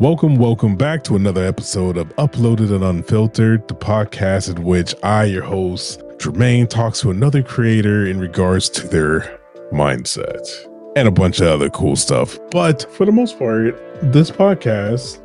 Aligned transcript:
Welcome, 0.00 0.36
welcome 0.36 0.76
back 0.76 1.04
to 1.04 1.16
another 1.16 1.44
episode 1.44 1.98
of 1.98 2.08
Uploaded 2.16 2.74
and 2.74 2.82
Unfiltered, 2.82 3.68
the 3.68 3.74
podcast 3.74 4.48
in 4.48 4.64
which 4.64 4.94
I, 5.02 5.24
your 5.24 5.42
host, 5.42 6.00
Jermaine, 6.16 6.70
talks 6.70 7.00
to 7.00 7.10
another 7.10 7.42
creator 7.42 8.06
in 8.06 8.18
regards 8.18 8.70
to 8.70 8.88
their 8.88 9.38
mindset 9.70 10.40
and 10.96 11.06
a 11.06 11.10
bunch 11.10 11.40
of 11.40 11.48
other 11.48 11.68
cool 11.68 11.96
stuff. 11.96 12.38
But 12.50 12.90
for 12.94 13.04
the 13.04 13.12
most 13.12 13.38
part, 13.38 13.78
this 14.00 14.30
podcast 14.30 15.20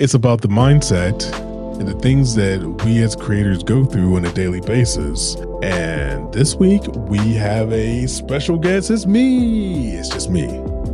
is 0.00 0.12
about 0.12 0.40
the 0.40 0.48
mindset 0.48 1.32
and 1.78 1.86
the 1.86 1.94
things 2.00 2.34
that 2.34 2.60
we 2.84 3.00
as 3.04 3.14
creators 3.14 3.62
go 3.62 3.84
through 3.84 4.16
on 4.16 4.24
a 4.24 4.32
daily 4.32 4.60
basis. 4.60 5.36
And 5.62 6.34
this 6.34 6.56
week 6.56 6.82
we 6.88 7.34
have 7.34 7.72
a 7.72 8.08
special 8.08 8.58
guest. 8.58 8.90
It's 8.90 9.06
me. 9.06 9.92
It's 9.92 10.08
just 10.08 10.30
me. 10.30 10.48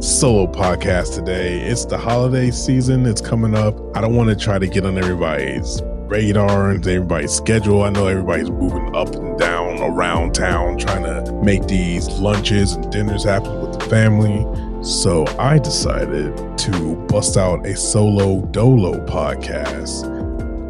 Solo 0.06 0.46
podcast 0.46 1.16
today. 1.16 1.60
It's 1.62 1.84
the 1.84 1.98
holiday 1.98 2.52
season. 2.52 3.06
It's 3.06 3.20
coming 3.20 3.56
up. 3.56 3.74
I 3.96 4.00
don't 4.00 4.14
want 4.14 4.28
to 4.30 4.36
try 4.36 4.56
to 4.56 4.68
get 4.68 4.86
on 4.86 4.96
everybody's 4.96 5.82
radar 5.82 6.70
and 6.70 6.86
everybody's 6.86 7.32
schedule. 7.32 7.82
I 7.82 7.90
know 7.90 8.06
everybody's 8.06 8.48
moving 8.48 8.94
up 8.94 9.12
and 9.16 9.36
down 9.36 9.80
around 9.80 10.32
town 10.32 10.78
trying 10.78 11.02
to 11.02 11.32
make 11.42 11.66
these 11.66 12.08
lunches 12.20 12.74
and 12.74 12.90
dinners 12.92 13.24
happen 13.24 13.60
with 13.60 13.80
the 13.80 13.84
family. 13.86 14.46
So 14.84 15.26
I 15.40 15.58
decided 15.58 16.36
to 16.56 16.94
bust 17.08 17.36
out 17.36 17.66
a 17.66 17.74
solo 17.74 18.42
dolo 18.52 19.04
podcast 19.06 20.04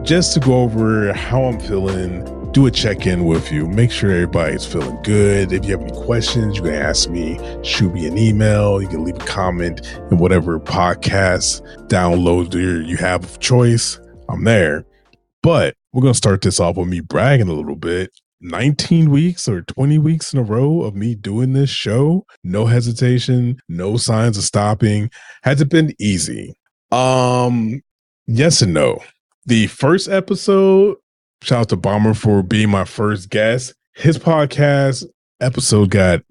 just 0.03 0.33
to 0.33 0.41
go 0.41 0.63
over 0.63 1.13
how 1.13 1.45
I'm 1.45 1.61
feeling, 1.61 2.25
do 2.57 2.65
a 2.65 2.71
check 2.71 3.07
in 3.07 3.27
with 3.27 3.53
you, 3.53 3.67
make 3.67 3.91
sure 3.91 4.11
everybody's 4.11 4.65
feeling 4.65 4.99
good. 5.03 5.53
If 5.53 5.67
you 5.67 5.73
have 5.73 5.83
any 5.83 5.93
questions, 5.93 6.57
you 6.57 6.63
can 6.63 6.73
ask 6.73 7.11
me, 7.11 7.39
shoot 7.63 7.93
me 7.93 8.07
an 8.07 8.17
email, 8.17 8.81
you 8.81 8.89
can 8.89 9.05
leave 9.05 9.17
a 9.17 9.27
comment 9.27 9.87
in 10.11 10.17
whatever 10.17 10.59
podcast 10.59 11.61
download 11.89 12.55
you 12.55 12.97
have 12.97 13.25
of 13.25 13.41
choice. 13.41 14.01
I'm 14.31 14.45
there. 14.45 14.87
But 15.43 15.75
we're 15.93 16.01
going 16.01 16.15
to 16.15 16.17
start 16.17 16.41
this 16.41 16.59
off 16.59 16.79
with 16.79 16.89
me 16.89 17.01
bragging 17.01 17.51
a 17.51 17.53
little 17.53 17.77
bit. 17.77 18.11
19 18.41 19.11
weeks 19.11 19.47
or 19.47 19.61
20 19.61 19.99
weeks 19.99 20.33
in 20.33 20.39
a 20.39 20.43
row 20.43 20.81
of 20.81 20.97
me 20.97 21.15
doing 21.15 21.53
this 21.53 21.69
show, 21.69 22.25
no 22.43 22.65
hesitation, 22.65 23.59
no 23.69 23.99
signs 23.99 24.39
of 24.39 24.45
stopping. 24.45 25.11
Has 25.43 25.61
it 25.61 25.69
been 25.69 25.95
easy? 26.01 26.55
Um, 26.91 27.83
yes 28.27 28.63
and 28.63 28.73
no. 28.73 29.01
The 29.45 29.67
first 29.67 30.09
episode, 30.09 30.97
shout 31.47 31.61
out 31.61 31.69
to 31.69 31.77
Bomber 31.77 32.13
for 32.13 32.43
being 32.43 32.69
my 32.69 32.85
first 32.85 33.31
guest. 33.31 33.73
His 33.95 34.19
podcast 34.19 35.05
episode 35.41 35.91
got 35.91 36.23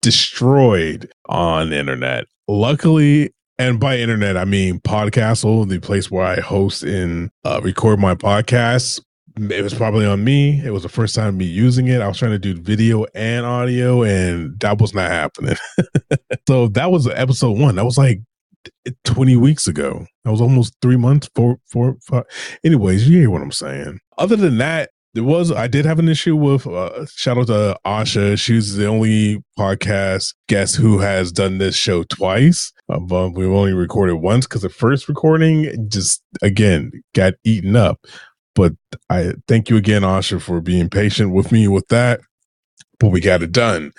destroyed 0.00 1.10
on 1.26 1.70
the 1.70 1.78
internet. 1.78 2.26
Luckily, 2.48 3.32
and 3.58 3.78
by 3.78 3.98
internet, 3.98 4.36
I 4.36 4.44
mean 4.44 4.80
Podcastle, 4.80 5.68
the 5.68 5.78
place 5.78 6.10
where 6.10 6.26
I 6.26 6.40
host 6.40 6.82
and 6.82 7.30
uh, 7.44 7.60
record 7.62 8.00
my 8.00 8.16
podcasts. 8.16 9.00
It 9.36 9.62
was 9.62 9.72
probably 9.72 10.04
on 10.04 10.24
me. 10.24 10.60
It 10.62 10.72
was 10.72 10.82
the 10.82 10.88
first 10.88 11.14
time 11.14 11.36
me 11.38 11.44
using 11.44 11.86
it. 11.86 12.02
I 12.02 12.08
was 12.08 12.18
trying 12.18 12.32
to 12.32 12.38
do 12.38 12.60
video 12.60 13.06
and 13.14 13.46
audio, 13.46 14.02
and 14.02 14.58
that 14.60 14.80
was 14.80 14.92
not 14.92 15.10
happening. 15.10 15.56
so 16.48 16.66
that 16.68 16.90
was 16.90 17.06
episode 17.06 17.58
one. 17.58 17.76
That 17.76 17.84
was 17.84 17.96
like 17.96 18.20
20 19.04 19.36
weeks 19.36 19.66
ago. 19.66 20.06
That 20.24 20.30
was 20.30 20.40
almost 20.40 20.76
three 20.82 20.96
months, 20.96 21.28
four, 21.34 21.58
four, 21.70 21.96
five. 22.02 22.24
Anyways, 22.64 23.08
you 23.08 23.20
hear 23.20 23.30
what 23.30 23.42
I'm 23.42 23.52
saying. 23.52 24.00
Other 24.18 24.36
than 24.36 24.58
that, 24.58 24.90
there 25.14 25.24
was 25.24 25.52
I 25.52 25.66
did 25.66 25.84
have 25.84 25.98
an 25.98 26.08
issue 26.08 26.36
with 26.36 26.66
uh, 26.66 27.04
shout 27.06 27.36
out 27.36 27.48
to 27.48 27.78
Asha. 27.84 28.38
She's 28.38 28.76
the 28.76 28.86
only 28.86 29.42
podcast 29.58 30.34
guest 30.48 30.76
who 30.76 31.00
has 31.00 31.32
done 31.32 31.58
this 31.58 31.76
show 31.76 32.02
twice. 32.04 32.72
Uh, 32.88 32.98
but 32.98 33.30
we've 33.30 33.50
only 33.50 33.74
recorded 33.74 34.16
once 34.16 34.46
because 34.46 34.62
the 34.62 34.70
first 34.70 35.08
recording 35.08 35.88
just 35.88 36.22
again 36.40 36.92
got 37.14 37.34
eaten 37.44 37.76
up. 37.76 38.00
But 38.54 38.72
I 39.10 39.34
thank 39.48 39.68
you 39.70 39.76
again, 39.76 40.02
Asha, 40.02 40.40
for 40.40 40.60
being 40.60 40.88
patient 40.88 41.32
with 41.32 41.52
me 41.52 41.68
with 41.68 41.88
that. 41.88 42.20
But 42.98 43.08
we 43.08 43.20
got 43.20 43.42
it 43.42 43.52
done. 43.52 43.92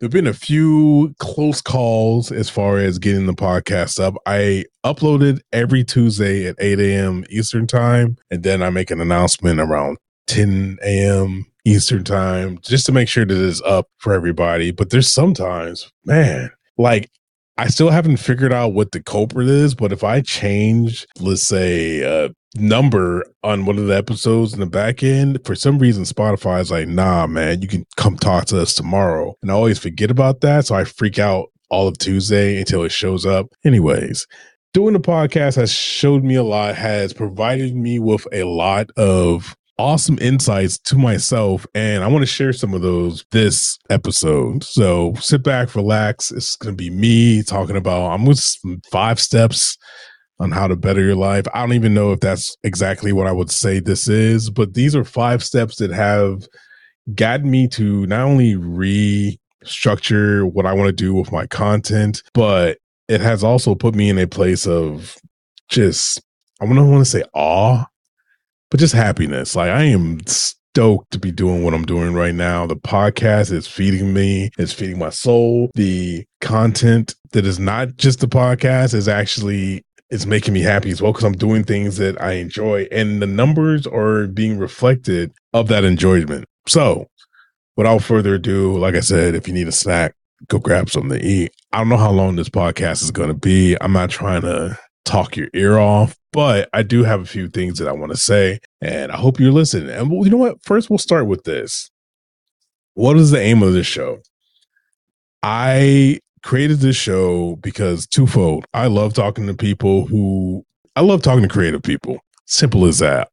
There've 0.00 0.10
been 0.10 0.26
a 0.26 0.32
few 0.32 1.14
close 1.18 1.60
calls 1.60 2.32
as 2.32 2.48
far 2.48 2.78
as 2.78 2.98
getting 2.98 3.26
the 3.26 3.34
podcast 3.34 4.00
up. 4.00 4.14
I 4.24 4.64
uploaded 4.82 5.40
every 5.52 5.84
Tuesday 5.84 6.46
at 6.46 6.56
8 6.58 6.80
a.m. 6.80 7.26
Eastern 7.28 7.66
time, 7.66 8.16
and 8.30 8.42
then 8.42 8.62
I 8.62 8.70
make 8.70 8.90
an 8.90 9.02
announcement 9.02 9.60
around 9.60 9.98
10 10.26 10.78
a.m. 10.82 11.44
Eastern 11.66 12.02
time 12.02 12.58
just 12.62 12.86
to 12.86 12.92
make 12.92 13.08
sure 13.08 13.26
that 13.26 13.46
it's 13.46 13.60
up 13.60 13.88
for 13.98 14.14
everybody. 14.14 14.70
But 14.70 14.88
there's 14.88 15.12
sometimes, 15.12 15.92
man, 16.06 16.50
like 16.78 17.10
I 17.60 17.66
still 17.66 17.90
haven't 17.90 18.16
figured 18.16 18.54
out 18.54 18.72
what 18.72 18.92
the 18.92 19.02
culprit 19.02 19.46
is, 19.46 19.74
but 19.74 19.92
if 19.92 20.02
I 20.02 20.22
change, 20.22 21.06
let's 21.20 21.42
say, 21.42 22.00
a 22.00 22.30
number 22.58 23.22
on 23.44 23.66
one 23.66 23.76
of 23.76 23.86
the 23.86 23.94
episodes 23.94 24.54
in 24.54 24.60
the 24.60 24.66
back 24.66 25.02
end, 25.02 25.44
for 25.44 25.54
some 25.54 25.78
reason, 25.78 26.04
Spotify 26.04 26.62
is 26.62 26.70
like, 26.70 26.88
nah, 26.88 27.26
man, 27.26 27.60
you 27.60 27.68
can 27.68 27.84
come 27.98 28.16
talk 28.16 28.46
to 28.46 28.62
us 28.62 28.74
tomorrow. 28.74 29.34
And 29.42 29.50
I 29.50 29.54
always 29.54 29.78
forget 29.78 30.10
about 30.10 30.40
that. 30.40 30.64
So 30.64 30.74
I 30.74 30.84
freak 30.84 31.18
out 31.18 31.48
all 31.68 31.86
of 31.86 31.98
Tuesday 31.98 32.58
until 32.58 32.82
it 32.82 32.92
shows 32.92 33.26
up. 33.26 33.48
Anyways, 33.62 34.26
doing 34.72 34.94
the 34.94 34.98
podcast 34.98 35.56
has 35.56 35.70
showed 35.70 36.24
me 36.24 36.36
a 36.36 36.42
lot, 36.42 36.76
has 36.76 37.12
provided 37.12 37.76
me 37.76 37.98
with 37.98 38.26
a 38.32 38.44
lot 38.44 38.88
of 38.96 39.54
awesome 39.80 40.18
insights 40.20 40.78
to 40.78 40.96
myself 40.96 41.66
and 41.74 42.04
I 42.04 42.06
want 42.06 42.20
to 42.22 42.26
share 42.26 42.52
some 42.52 42.74
of 42.74 42.82
those 42.82 43.24
this 43.30 43.78
episode. 43.88 44.62
So 44.62 45.14
sit 45.14 45.42
back, 45.42 45.74
relax. 45.74 46.30
It's 46.30 46.54
going 46.56 46.76
to 46.76 46.76
be 46.76 46.90
me 46.90 47.42
talking 47.42 47.76
about 47.76 48.10
I'm 48.10 48.26
with 48.26 48.44
five 48.92 49.18
steps 49.18 49.78
on 50.38 50.50
how 50.50 50.68
to 50.68 50.76
better 50.76 51.00
your 51.00 51.16
life. 51.16 51.46
I 51.54 51.60
don't 51.60 51.72
even 51.72 51.94
know 51.94 52.12
if 52.12 52.20
that's 52.20 52.54
exactly 52.62 53.10
what 53.12 53.26
I 53.26 53.32
would 53.32 53.50
say 53.50 53.80
this 53.80 54.06
is, 54.06 54.50
but 54.50 54.74
these 54.74 54.94
are 54.94 55.02
five 55.02 55.42
steps 55.42 55.76
that 55.76 55.90
have 55.90 56.46
gotten 57.14 57.50
me 57.50 57.66
to 57.68 58.04
not 58.04 58.26
only 58.26 58.56
restructure 58.56 60.50
what 60.52 60.66
I 60.66 60.74
want 60.74 60.88
to 60.88 60.92
do 60.92 61.14
with 61.14 61.32
my 61.32 61.46
content, 61.46 62.22
but 62.34 62.76
it 63.08 63.22
has 63.22 63.42
also 63.42 63.74
put 63.74 63.94
me 63.94 64.10
in 64.10 64.18
a 64.18 64.26
place 64.26 64.66
of 64.66 65.16
just 65.70 66.20
I 66.60 66.66
don't 66.66 66.90
want 66.90 67.06
to 67.06 67.10
say 67.10 67.22
awe 67.32 67.86
but 68.70 68.80
just 68.80 68.94
happiness. 68.94 69.54
Like 69.56 69.70
I 69.70 69.84
am 69.84 70.20
stoked 70.26 71.10
to 71.10 71.18
be 71.18 71.32
doing 71.32 71.64
what 71.64 71.74
I'm 71.74 71.84
doing 71.84 72.14
right 72.14 72.34
now. 72.34 72.66
The 72.66 72.76
podcast 72.76 73.52
is 73.52 73.66
feeding 73.66 74.14
me, 74.14 74.50
it's 74.58 74.72
feeding 74.72 74.98
my 74.98 75.10
soul. 75.10 75.70
The 75.74 76.24
content 76.40 77.14
that 77.32 77.44
is 77.44 77.58
not 77.58 77.96
just 77.96 78.20
the 78.20 78.28
podcast 78.28 78.94
is 78.94 79.08
actually 79.08 79.84
it's 80.10 80.26
making 80.26 80.54
me 80.54 80.60
happy 80.60 80.90
as 80.90 81.00
well 81.00 81.12
because 81.12 81.24
I'm 81.24 81.36
doing 81.36 81.62
things 81.62 81.96
that 81.98 82.20
I 82.20 82.32
enjoy 82.32 82.88
and 82.90 83.22
the 83.22 83.26
numbers 83.26 83.86
are 83.86 84.26
being 84.26 84.58
reflected 84.58 85.32
of 85.52 85.68
that 85.68 85.84
enjoyment. 85.84 86.46
So 86.66 87.06
without 87.76 88.02
further 88.02 88.34
ado, 88.34 88.76
like 88.76 88.94
I 88.94 89.00
said, 89.00 89.34
if 89.34 89.46
you 89.46 89.54
need 89.54 89.68
a 89.68 89.72
snack, 89.72 90.14
go 90.48 90.58
grab 90.58 90.90
something 90.90 91.18
to 91.18 91.24
eat. 91.24 91.52
I 91.72 91.78
don't 91.78 91.88
know 91.88 91.96
how 91.96 92.10
long 92.10 92.36
this 92.36 92.48
podcast 92.48 93.02
is 93.02 93.10
going 93.10 93.28
to 93.28 93.34
be. 93.34 93.76
I'm 93.80 93.92
not 93.92 94.10
trying 94.10 94.42
to 94.42 94.78
talk 95.04 95.36
your 95.36 95.48
ear 95.54 95.78
off, 95.78 96.16
but 96.32 96.68
I 96.72 96.82
do 96.82 97.04
have 97.04 97.20
a 97.20 97.26
few 97.26 97.48
things 97.48 97.78
that 97.78 97.88
I 97.88 97.92
want 97.92 98.12
to 98.12 98.18
say, 98.18 98.60
and 98.80 99.10
I 99.12 99.16
hope 99.16 99.40
you're 99.40 99.52
listening. 99.52 99.90
And 99.90 100.10
you 100.24 100.30
know 100.30 100.36
what? 100.36 100.62
First, 100.62 100.90
we'll 100.90 100.98
start 100.98 101.26
with 101.26 101.44
this. 101.44 101.90
What 102.94 103.16
is 103.16 103.30
the 103.30 103.40
aim 103.40 103.62
of 103.62 103.72
this 103.72 103.86
show? 103.86 104.18
I 105.42 106.20
created 106.42 106.78
this 106.78 106.96
show 106.96 107.56
because 107.56 108.06
twofold. 108.06 108.66
I 108.74 108.86
love 108.86 109.14
talking 109.14 109.46
to 109.46 109.54
people 109.54 110.06
who 110.06 110.64
I 110.96 111.02
love 111.02 111.22
talking 111.22 111.42
to 111.42 111.48
creative 111.48 111.82
people. 111.82 112.18
Simple 112.46 112.84
as 112.86 112.98
that. 112.98 113.28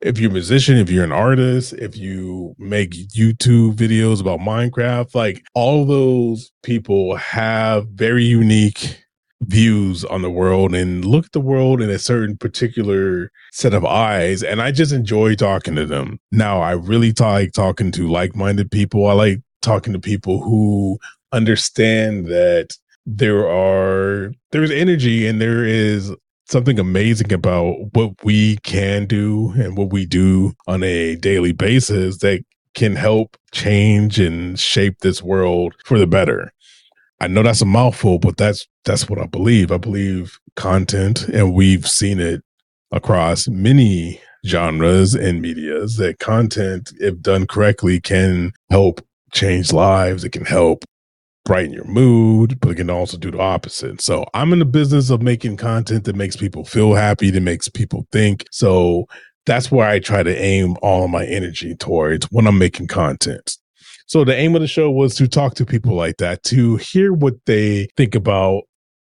If 0.00 0.18
you're 0.18 0.30
a 0.30 0.32
musician, 0.32 0.78
if 0.78 0.90
you're 0.90 1.04
an 1.04 1.12
artist, 1.12 1.74
if 1.74 1.96
you 1.96 2.54
make 2.58 2.90
YouTube 2.90 3.74
videos 3.74 4.20
about 4.20 4.40
Minecraft, 4.40 5.14
like 5.14 5.42
all 5.54 5.84
those 5.84 6.50
people 6.62 7.14
have 7.16 7.86
very 7.88 8.24
unique 8.24 9.01
views 9.42 10.04
on 10.04 10.22
the 10.22 10.30
world 10.30 10.74
and 10.74 11.04
look 11.04 11.26
at 11.26 11.32
the 11.32 11.40
world 11.40 11.80
in 11.80 11.90
a 11.90 11.98
certain 11.98 12.36
particular 12.36 13.30
set 13.52 13.74
of 13.74 13.84
eyes. 13.84 14.42
And 14.42 14.62
I 14.62 14.70
just 14.70 14.92
enjoy 14.92 15.34
talking 15.34 15.74
to 15.76 15.86
them. 15.86 16.18
Now, 16.30 16.60
I 16.60 16.72
really 16.72 17.12
like 17.18 17.52
talking 17.52 17.90
to 17.92 18.08
like 18.08 18.36
minded 18.36 18.70
people. 18.70 19.06
I 19.06 19.12
like 19.12 19.40
talking 19.60 19.92
to 19.92 19.98
people 19.98 20.42
who 20.42 20.98
understand 21.32 22.26
that 22.26 22.76
there 23.06 23.48
are, 23.48 24.32
there's 24.50 24.70
energy 24.70 25.26
and 25.26 25.40
there 25.40 25.64
is 25.64 26.12
something 26.46 26.78
amazing 26.78 27.32
about 27.32 27.74
what 27.94 28.12
we 28.22 28.58
can 28.58 29.06
do 29.06 29.52
and 29.56 29.76
what 29.76 29.90
we 29.90 30.06
do 30.06 30.52
on 30.66 30.82
a 30.82 31.16
daily 31.16 31.52
basis 31.52 32.18
that 32.18 32.44
can 32.74 32.96
help 32.96 33.36
change 33.52 34.18
and 34.18 34.58
shape 34.58 34.98
this 35.00 35.22
world 35.22 35.74
for 35.84 35.98
the 35.98 36.06
better. 36.06 36.52
I 37.22 37.28
know 37.28 37.44
that's 37.44 37.62
a 37.62 37.66
mouthful, 37.66 38.18
but 38.18 38.36
that's 38.36 38.66
that's 38.84 39.08
what 39.08 39.20
I 39.20 39.26
believe. 39.26 39.70
I 39.70 39.76
believe 39.76 40.40
content, 40.56 41.28
and 41.28 41.54
we've 41.54 41.86
seen 41.86 42.18
it 42.18 42.42
across 42.90 43.46
many 43.46 44.20
genres 44.44 45.14
and 45.14 45.40
medias 45.40 45.98
that 45.98 46.18
content, 46.18 46.92
if 46.98 47.20
done 47.20 47.46
correctly, 47.46 48.00
can 48.00 48.52
help 48.70 49.06
change 49.32 49.72
lives. 49.72 50.24
It 50.24 50.30
can 50.30 50.44
help 50.44 50.84
brighten 51.44 51.72
your 51.72 51.84
mood, 51.84 52.58
but 52.60 52.70
it 52.70 52.74
can 52.74 52.90
also 52.90 53.16
do 53.16 53.30
the 53.30 53.40
opposite. 53.40 54.00
So 54.00 54.24
I'm 54.34 54.52
in 54.52 54.58
the 54.58 54.64
business 54.64 55.08
of 55.08 55.22
making 55.22 55.58
content 55.58 56.02
that 56.04 56.16
makes 56.16 56.36
people 56.36 56.64
feel 56.64 56.94
happy, 56.94 57.30
that 57.30 57.40
makes 57.40 57.68
people 57.68 58.04
think. 58.10 58.46
So 58.50 59.06
that's 59.46 59.70
where 59.70 59.88
I 59.88 60.00
try 60.00 60.24
to 60.24 60.36
aim 60.36 60.76
all 60.82 61.04
of 61.04 61.10
my 61.10 61.24
energy 61.24 61.76
towards 61.76 62.26
when 62.32 62.48
I'm 62.48 62.58
making 62.58 62.88
content. 62.88 63.58
So 64.12 64.24
the 64.24 64.36
aim 64.36 64.54
of 64.54 64.60
the 64.60 64.68
show 64.68 64.90
was 64.90 65.14
to 65.14 65.26
talk 65.26 65.54
to 65.54 65.64
people 65.64 65.94
like 65.94 66.18
that, 66.18 66.42
to 66.42 66.76
hear 66.76 67.14
what 67.14 67.32
they 67.46 67.88
think 67.96 68.14
about 68.14 68.64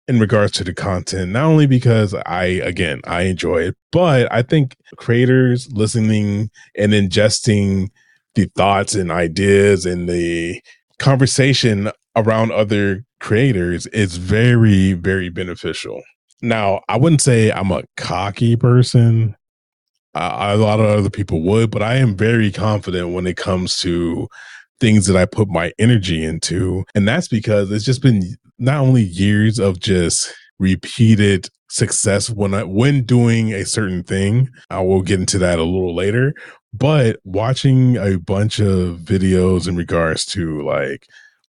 in 0.08 0.18
regards 0.18 0.50
to 0.54 0.64
the 0.64 0.74
content, 0.74 1.30
not 1.30 1.44
only 1.44 1.68
because 1.68 2.14
I, 2.26 2.46
again, 2.46 3.02
I 3.06 3.22
enjoy 3.22 3.58
it, 3.58 3.76
but 3.92 4.26
I 4.32 4.42
think 4.42 4.74
creators 4.96 5.70
listening 5.70 6.50
and 6.76 6.92
ingesting 6.92 7.90
the 8.34 8.50
thoughts 8.56 8.96
and 8.96 9.12
ideas 9.12 9.86
and 9.86 10.08
the 10.08 10.60
conversation 10.98 11.92
around 12.16 12.50
other 12.50 13.04
creators 13.20 13.86
is 13.88 14.16
very, 14.16 14.94
very 14.94 15.28
beneficial. 15.28 16.02
Now, 16.42 16.80
I 16.88 16.96
wouldn't 16.96 17.22
say 17.22 17.52
I'm 17.52 17.70
a 17.70 17.84
cocky 17.96 18.56
person. 18.56 19.36
Uh, 20.12 20.54
a 20.54 20.56
lot 20.56 20.80
of 20.80 20.86
other 20.86 21.10
people 21.10 21.40
would, 21.42 21.70
but 21.70 21.84
I 21.84 21.98
am 21.98 22.16
very 22.16 22.50
confident 22.50 23.10
when 23.10 23.28
it 23.28 23.36
comes 23.36 23.78
to 23.82 24.26
things 24.80 25.06
that 25.06 25.16
I 25.16 25.26
put 25.26 25.48
my 25.48 25.72
energy 25.78 26.24
into. 26.24 26.84
And 26.94 27.06
that's 27.06 27.28
because 27.28 27.70
it's 27.70 27.84
just 27.84 28.02
been 28.02 28.36
not 28.58 28.80
only 28.80 29.02
years 29.02 29.58
of 29.58 29.80
just 29.80 30.32
repeated 30.58 31.48
success 31.68 32.30
when 32.30 32.54
I, 32.54 32.64
when 32.64 33.04
doing 33.04 33.52
a 33.52 33.64
certain 33.64 34.02
thing. 34.02 34.50
I 34.70 34.80
will 34.80 35.02
get 35.02 35.20
into 35.20 35.38
that 35.38 35.58
a 35.58 35.64
little 35.64 35.94
later, 35.94 36.34
but 36.72 37.20
watching 37.24 37.96
a 37.96 38.18
bunch 38.18 38.58
of 38.58 38.98
videos 38.98 39.68
in 39.68 39.76
regards 39.76 40.24
to 40.26 40.62
like 40.62 41.06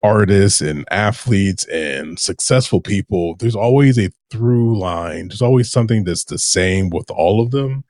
artists 0.03 0.61
and 0.61 0.85
athletes 0.91 1.65
and 1.67 2.19
successful 2.19 2.81
people, 2.81 3.37
there's 3.37 3.57
always 3.57 3.99
a 3.99 4.11
through 4.31 4.79
line. 4.79 5.29
There's 5.29 5.43
always 5.43 5.71
something 5.71 6.05
that's 6.05 6.25
the 6.25 6.39
same 6.39 6.91
with 6.91 7.11
all 7.11 7.43
of 7.43 7.51
them. 7.51 7.85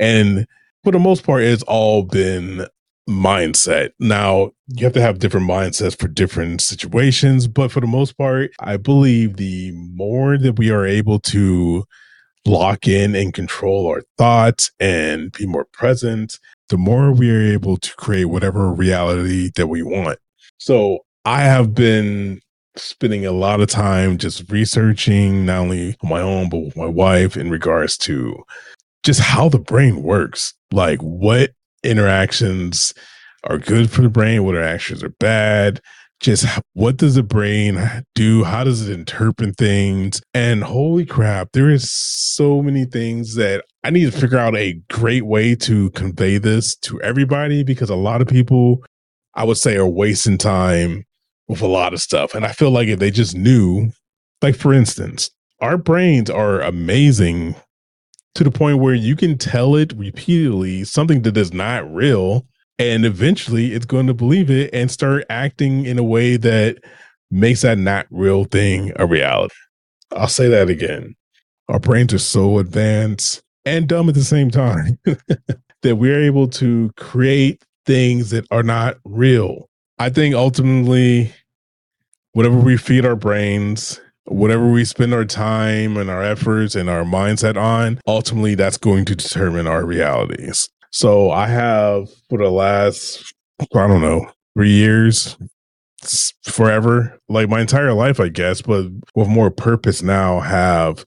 And 0.00 0.46
for 0.82 0.92
the 0.92 0.98
most 0.98 1.24
part, 1.24 1.42
it's 1.42 1.62
all 1.64 2.02
been 2.04 2.66
mindset. 3.08 3.90
Now, 3.98 4.52
you 4.68 4.84
have 4.84 4.92
to 4.92 5.00
have 5.00 5.18
different 5.18 5.48
mindsets 5.48 5.98
for 5.98 6.08
different 6.08 6.60
situations, 6.60 7.48
but 7.48 7.72
for 7.72 7.80
the 7.80 7.86
most 7.86 8.16
part, 8.18 8.50
I 8.60 8.76
believe 8.76 9.36
the 9.36 9.72
more 9.72 10.36
that 10.36 10.58
we 10.58 10.70
are 10.70 10.84
able 10.86 11.18
to 11.20 11.84
lock 12.46 12.86
in 12.86 13.14
and 13.14 13.34
control 13.34 13.86
our 13.86 14.02
thoughts 14.16 14.70
and 14.78 15.32
be 15.32 15.46
more 15.46 15.66
present, 15.72 16.38
the 16.68 16.76
more 16.76 17.10
we 17.10 17.30
are 17.30 17.40
able 17.40 17.78
to 17.78 17.94
create 17.96 18.26
whatever 18.26 18.72
reality 18.72 19.50
that 19.56 19.68
we 19.68 19.82
want. 19.82 20.18
So 20.58 20.98
I 21.24 21.42
have 21.42 21.74
been 21.74 22.40
spending 22.76 23.26
a 23.26 23.32
lot 23.32 23.60
of 23.60 23.68
time 23.68 24.18
just 24.18 24.50
researching, 24.50 25.46
not 25.46 25.60
only 25.60 25.96
on 26.02 26.10
my 26.10 26.20
own, 26.20 26.48
but 26.48 26.58
with 26.58 26.76
my 26.76 26.86
wife 26.86 27.36
in 27.36 27.50
regards 27.50 27.96
to 27.98 28.44
just 29.02 29.20
how 29.20 29.48
the 29.48 29.58
brain 29.58 30.02
works. 30.02 30.54
Like 30.70 31.00
what 31.00 31.52
interactions 31.82 32.92
are 33.44 33.58
good 33.58 33.90
for 33.90 34.02
the 34.02 34.08
brain, 34.08 34.44
what 34.44 34.54
interactions 34.54 35.02
are 35.02 35.10
bad. 35.10 35.80
Just 36.20 36.46
what 36.72 36.96
does 36.96 37.14
the 37.14 37.22
brain 37.22 38.04
do? 38.16 38.42
How 38.42 38.64
does 38.64 38.88
it 38.88 38.92
interpret 38.92 39.56
things? 39.56 40.20
And 40.34 40.64
holy 40.64 41.06
crap, 41.06 41.52
there 41.52 41.70
is 41.70 41.90
so 41.90 42.60
many 42.60 42.84
things 42.84 43.36
that 43.36 43.64
I 43.84 43.90
need 43.90 44.10
to 44.10 44.18
figure 44.18 44.38
out 44.38 44.56
a 44.56 44.80
great 44.90 45.26
way 45.26 45.54
to 45.56 45.90
convey 45.90 46.38
this 46.38 46.74
to 46.78 47.00
everybody 47.02 47.62
because 47.62 47.88
a 47.88 47.94
lot 47.94 48.20
of 48.20 48.26
people, 48.26 48.84
I 49.34 49.44
would 49.44 49.58
say, 49.58 49.76
are 49.76 49.86
wasting 49.86 50.38
time 50.38 51.04
with 51.46 51.62
a 51.62 51.68
lot 51.68 51.94
of 51.94 52.00
stuff. 52.00 52.34
And 52.34 52.44
I 52.44 52.50
feel 52.50 52.72
like 52.72 52.88
if 52.88 52.98
they 52.98 53.12
just 53.12 53.36
knew, 53.36 53.92
like 54.42 54.56
for 54.56 54.72
instance, 54.72 55.30
our 55.60 55.78
brains 55.78 56.30
are 56.30 56.60
amazing 56.60 57.54
to 58.34 58.44
the 58.44 58.50
point 58.50 58.78
where 58.78 58.94
you 58.94 59.16
can 59.16 59.36
tell 59.36 59.74
it 59.76 59.92
repeatedly 59.96 60.84
something 60.84 61.22
that 61.22 61.36
is 61.36 61.52
not 61.52 61.92
real. 61.92 62.46
And 62.78 63.04
eventually 63.04 63.72
it's 63.72 63.86
going 63.86 64.06
to 64.06 64.14
believe 64.14 64.50
it 64.50 64.70
and 64.72 64.90
start 64.90 65.24
acting 65.28 65.84
in 65.84 65.98
a 65.98 66.04
way 66.04 66.36
that 66.36 66.78
makes 67.30 67.62
that 67.62 67.78
not 67.78 68.06
real 68.10 68.44
thing 68.44 68.92
a 68.96 69.06
reality. 69.06 69.54
I'll 70.12 70.28
say 70.28 70.48
that 70.48 70.68
again. 70.68 71.16
Our 71.68 71.80
brains 71.80 72.14
are 72.14 72.18
so 72.18 72.58
advanced 72.58 73.42
and 73.64 73.88
dumb 73.88 74.08
at 74.08 74.14
the 74.14 74.24
same 74.24 74.50
time 74.50 74.98
that 75.82 75.96
we're 75.96 76.22
able 76.22 76.48
to 76.48 76.90
create 76.96 77.62
things 77.84 78.30
that 78.30 78.46
are 78.50 78.62
not 78.62 78.98
real. 79.04 79.68
I 79.98 80.10
think 80.10 80.34
ultimately 80.34 81.32
whatever 82.32 82.56
we 82.56 82.76
feed 82.76 83.04
our 83.04 83.16
brains, 83.16 84.00
whatever 84.32 84.70
we 84.70 84.84
spend 84.84 85.14
our 85.14 85.24
time 85.24 85.96
and 85.96 86.10
our 86.10 86.22
efforts 86.22 86.74
and 86.74 86.88
our 86.88 87.04
mindset 87.04 87.56
on, 87.56 88.00
ultimately 88.06 88.54
that's 88.54 88.78
going 88.78 89.04
to 89.06 89.14
determine 89.14 89.66
our 89.66 89.84
realities. 89.84 90.68
So 90.90 91.30
I 91.30 91.46
have 91.46 92.08
for 92.28 92.38
the 92.38 92.50
last, 92.50 93.34
I 93.60 93.86
don't 93.86 94.00
know, 94.00 94.30
three 94.54 94.70
years, 94.72 95.36
forever, 96.44 97.18
like 97.28 97.48
my 97.48 97.60
entire 97.60 97.92
life, 97.92 98.20
I 98.20 98.28
guess, 98.28 98.62
but 98.62 98.86
with 99.14 99.28
more 99.28 99.50
purpose 99.50 100.02
now, 100.02 100.40
have 100.40 101.04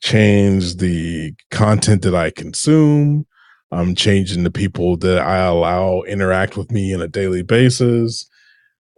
changed 0.00 0.80
the 0.80 1.32
content 1.50 2.02
that 2.02 2.14
I 2.14 2.30
consume. 2.30 3.26
I'm 3.70 3.94
changing 3.94 4.42
the 4.42 4.50
people 4.50 4.96
that 4.98 5.18
I 5.20 5.38
allow 5.38 6.02
interact 6.02 6.56
with 6.56 6.70
me 6.70 6.94
on 6.94 7.00
a 7.00 7.08
daily 7.08 7.42
basis, 7.42 8.28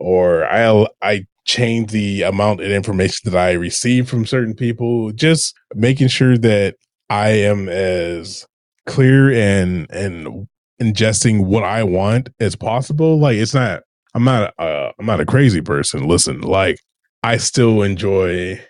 or 0.04 0.44
I 0.44 0.86
I 1.00 1.26
change 1.46 1.90
the 1.90 2.22
amount 2.22 2.60
of 2.60 2.70
information 2.70 3.30
that 3.30 3.38
I 3.38 3.52
receive 3.52 4.08
from 4.08 4.26
certain 4.26 4.54
people, 4.54 5.12
just 5.12 5.54
making 5.74 6.08
sure 6.08 6.36
that 6.38 6.76
I 7.08 7.30
am 7.30 7.68
as 7.68 8.46
clear 8.86 9.32
and 9.32 9.90
and 9.90 10.46
ingesting 10.80 11.46
what 11.46 11.64
I 11.64 11.84
want 11.84 12.28
as 12.38 12.54
possible. 12.54 13.18
Like 13.18 13.36
it's 13.36 13.54
not 13.54 13.82
I'm 14.14 14.24
not 14.24 14.52
uh 14.58 14.92
I'm 14.98 15.06
not 15.06 15.20
a 15.20 15.26
crazy 15.26 15.62
person. 15.62 16.06
Listen, 16.06 16.42
like 16.42 16.78
I 17.22 17.38
still 17.38 17.82
enjoy 17.82 18.60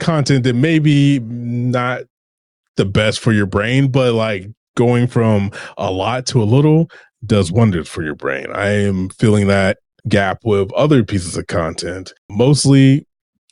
content 0.00 0.44
that 0.44 0.54
maybe 0.54 1.18
not 1.18 2.02
the 2.76 2.84
best 2.84 3.18
for 3.18 3.32
your 3.32 3.46
brain, 3.46 3.90
but 3.90 4.14
like 4.14 4.46
going 4.76 5.08
from 5.08 5.50
a 5.76 5.90
lot 5.90 6.26
to 6.26 6.42
a 6.42 6.44
little 6.44 6.88
does 7.26 7.50
wonders 7.50 7.88
for 7.88 8.04
your 8.04 8.14
brain. 8.14 8.46
I 8.52 8.68
am 8.68 9.08
feeling 9.08 9.48
that 9.48 9.78
gap 10.08 10.40
with 10.44 10.72
other 10.72 11.04
pieces 11.04 11.36
of 11.36 11.46
content, 11.46 12.12
mostly 12.28 13.06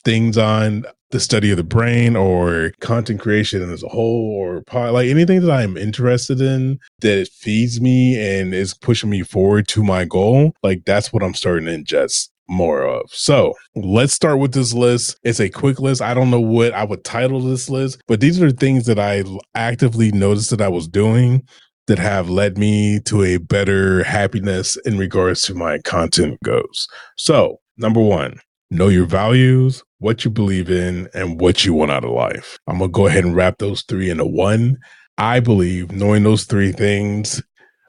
things 0.05 0.37
on 0.37 0.85
the 1.11 1.21
study 1.21 1.51
of 1.51 1.59
the 1.59 1.63
brain 1.63 2.17
or 2.17 2.73
content 2.81 3.21
creation 3.21 3.71
as 3.71 3.83
a 3.83 3.89
whole 3.89 4.35
or 4.35 4.63
like 4.73 5.09
anything 5.09 5.43
that 5.43 5.51
I'm 5.51 5.77
interested 5.77 6.41
in 6.41 6.79
that 7.01 7.29
feeds 7.29 7.81
me 7.81 8.19
and 8.19 8.55
is 8.55 8.75
pushing 8.75 9.11
me 9.11 9.23
forward 9.23 9.69
to 9.69 9.85
my 9.85 10.05
goal. 10.07 10.53
Like 10.63 10.85
that's 10.87 11.13
what 11.13 11.23
I'm 11.23 11.35
starting 11.35 11.67
to 11.67 11.73
ingest 11.73 12.31
more 12.49 12.83
of. 12.83 13.11
So 13.13 13.55
let's 13.75 14.15
start 14.15 14.39
with 14.39 14.53
this 14.53 14.73
list. 14.73 15.19
It's 15.23 15.41
a 15.41 15.49
quick 15.49 15.81
list. 15.81 16.03
I 16.03 16.15
don't 16.15 16.31
know 16.31 16.41
what 16.41 16.73
I 16.73 16.85
would 16.85 17.05
title 17.05 17.41
this 17.41 17.69
list, 17.71 18.01
but 18.09 18.21
these 18.21 18.43
are 18.43 18.51
things 18.51 18.87
that 18.87 18.99
I 18.99 19.23
actively 19.55 20.13
noticed 20.13 20.51
that 20.51 20.63
I 20.63 20.69
was 20.69 20.89
doing 20.89 21.47
that 21.87 21.99
have 21.99 22.31
led 22.31 22.59
me 22.59 23.01
to 23.01 23.23
a 23.23 23.39
better 23.39 24.05
happiness 24.05 24.77
in 24.85 24.99
regards 24.99 25.43
to 25.43 25.55
my 25.55 25.79
content 25.79 26.39
goes. 26.45 26.87
So, 27.17 27.61
number 27.77 28.01
one, 28.01 28.39
know 28.71 28.89
your 28.89 29.07
values, 29.07 29.83
what 29.99 30.25
you 30.25 30.31
believe 30.31 30.71
in, 30.71 31.09
and 31.15 31.41
what 31.41 31.65
you 31.65 31.75
want 31.75 31.91
out 31.91 32.05
of 32.05 32.11
life. 32.11 32.59
I'm 32.69 32.79
going 32.79 32.91
to 32.91 32.93
go 32.93 33.07
ahead 33.07 33.25
and 33.25 33.37
wrap 33.37 33.59
those 33.59 33.83
three 33.83 34.11
into 34.11 34.27
one. 34.27 34.79
I 35.19 35.41
believe 35.41 35.93
knowing 35.93 36.23
those 36.23 36.45
three 36.45 36.73
things 36.73 37.43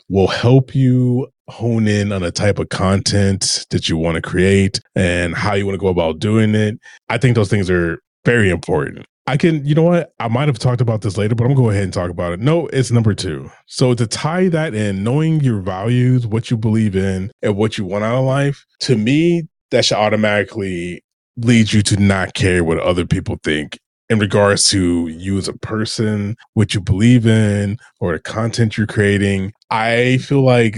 will 0.09 0.27
help 0.27 0.75
you 0.75 1.27
hone 1.49 1.87
in 1.87 2.11
on 2.11 2.21
the 2.21 2.31
type 2.31 2.59
of 2.59 2.69
content 2.69 3.65
that 3.69 3.89
you 3.89 3.97
want 3.97 4.15
to 4.15 4.21
create 4.21 4.79
and 4.95 5.35
how 5.35 5.53
you 5.53 5.65
want 5.65 5.75
to 5.75 5.79
go 5.79 5.87
about 5.87 6.19
doing 6.19 6.55
it. 6.55 6.79
I 7.09 7.17
think 7.17 7.35
those 7.35 7.49
things 7.49 7.69
are 7.69 7.99
very 8.25 8.49
important. 8.49 9.05
I 9.25 9.37
can, 9.37 9.65
you 9.65 9.73
know 9.73 9.83
what? 9.83 10.13
I 10.19 10.27
might 10.27 10.49
have 10.49 10.59
talked 10.59 10.81
about 10.81 11.01
this 11.01 11.17
later, 11.17 11.33
but 11.33 11.45
I'm 11.45 11.51
gonna 11.53 11.63
go 11.63 11.69
ahead 11.69 11.83
and 11.83 11.93
talk 11.93 12.09
about 12.09 12.33
it. 12.33 12.39
No, 12.41 12.67
it's 12.67 12.91
number 12.91 13.13
two. 13.13 13.49
So 13.67 13.93
to 13.93 14.05
tie 14.05 14.49
that 14.49 14.73
in, 14.73 15.03
knowing 15.03 15.39
your 15.39 15.61
values, 15.61 16.27
what 16.27 16.51
you 16.51 16.57
believe 16.57 16.95
in, 16.95 17.31
and 17.41 17.55
what 17.55 17.77
you 17.77 17.85
want 17.85 18.03
out 18.03 18.19
of 18.19 18.25
life, 18.25 18.65
to 18.81 18.97
me, 18.97 19.43
that 19.71 19.85
should 19.85 19.97
automatically 19.97 21.03
lead 21.37 21.71
you 21.71 21.81
to 21.83 21.97
not 21.97 22.33
care 22.33 22.63
what 22.63 22.79
other 22.79 23.05
people 23.05 23.37
think 23.43 23.79
in 24.09 24.19
regards 24.19 24.67
to 24.69 25.07
you 25.07 25.37
as 25.37 25.47
a 25.47 25.53
person, 25.53 26.35
what 26.53 26.73
you 26.73 26.81
believe 26.81 27.25
in, 27.25 27.77
or 28.01 28.11
the 28.11 28.19
content 28.19 28.77
you're 28.77 28.85
creating. 28.85 29.53
I 29.71 30.17
feel 30.17 30.41
like 30.41 30.77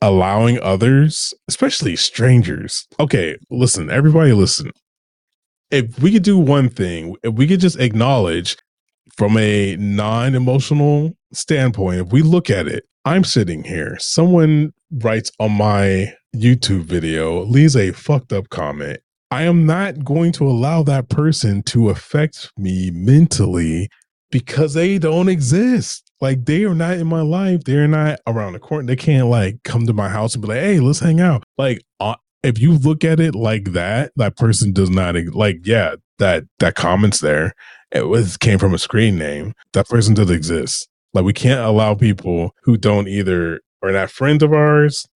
allowing 0.00 0.60
others, 0.60 1.34
especially 1.48 1.96
strangers. 1.96 2.86
Okay, 3.00 3.36
listen, 3.50 3.90
everybody 3.90 4.32
listen 4.32 4.70
if 5.72 5.98
we 6.00 6.12
could 6.12 6.22
do 6.22 6.38
one 6.38 6.68
thing, 6.68 7.16
if 7.24 7.34
we 7.34 7.48
could 7.48 7.58
just 7.58 7.80
acknowledge 7.80 8.56
from 9.16 9.36
a 9.38 9.76
non 9.76 10.34
emotional 10.34 11.16
standpoint, 11.32 12.00
if 12.00 12.12
we 12.12 12.22
look 12.22 12.50
at 12.50 12.68
it, 12.68 12.84
I'm 13.04 13.24
sitting 13.24 13.64
here, 13.64 13.96
someone 13.98 14.72
writes 14.92 15.32
on 15.40 15.52
my 15.52 16.14
YouTube 16.36 16.82
video, 16.82 17.42
leaves 17.44 17.74
a 17.74 17.90
fucked 17.92 18.32
up 18.32 18.48
comment. 18.50 19.00
I 19.30 19.42
am 19.44 19.64
not 19.64 20.04
going 20.04 20.32
to 20.32 20.46
allow 20.46 20.82
that 20.84 21.08
person 21.08 21.62
to 21.64 21.88
affect 21.88 22.52
me 22.58 22.90
mentally 22.92 23.88
because 24.30 24.74
they 24.74 24.98
don't 24.98 25.28
exist. 25.28 26.10
Like 26.20 26.44
they 26.44 26.64
are 26.64 26.74
not 26.74 26.98
in 26.98 27.06
my 27.06 27.22
life. 27.22 27.64
They're 27.64 27.88
not 27.88 28.20
around 28.26 28.52
the 28.52 28.60
corner. 28.60 28.86
They 28.86 28.96
can't 28.96 29.28
like 29.28 29.62
come 29.64 29.86
to 29.86 29.92
my 29.92 30.08
house 30.08 30.34
and 30.34 30.42
be 30.42 30.48
like, 30.48 30.60
"Hey, 30.60 30.80
let's 30.80 31.00
hang 31.00 31.20
out." 31.20 31.42
Like 31.58 31.82
uh, 31.98 32.14
if 32.42 32.58
you 32.58 32.72
look 32.72 33.04
at 33.04 33.20
it 33.20 33.34
like 33.34 33.72
that, 33.72 34.12
that 34.16 34.36
person 34.36 34.72
does 34.72 34.90
not 34.90 35.14
like. 35.32 35.60
Yeah, 35.64 35.96
that 36.18 36.44
that 36.58 36.74
comments 36.74 37.20
there. 37.20 37.54
It 37.90 38.08
was 38.08 38.36
came 38.36 38.58
from 38.58 38.74
a 38.74 38.78
screen 38.78 39.18
name. 39.18 39.54
That 39.72 39.88
person 39.88 40.14
doesn't 40.14 40.34
exist. 40.34 40.88
Like 41.14 41.24
we 41.24 41.32
can't 41.32 41.60
allow 41.60 41.94
people 41.94 42.54
who 42.62 42.76
don't 42.76 43.08
either 43.08 43.60
are 43.82 43.92
not 43.92 44.10
friends 44.10 44.42
of 44.42 44.52
ours 44.52 45.06